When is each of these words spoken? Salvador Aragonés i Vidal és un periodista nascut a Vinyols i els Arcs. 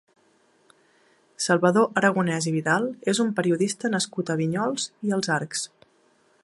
Salvador 1.47 2.01
Aragonés 2.01 2.47
i 2.51 2.55
Vidal 2.57 2.89
és 3.13 3.23
un 3.27 3.31
periodista 3.41 3.93
nascut 3.97 4.35
a 4.35 4.39
Vinyols 4.43 4.89
i 5.11 5.17
els 5.19 5.33
Arcs. 5.37 5.65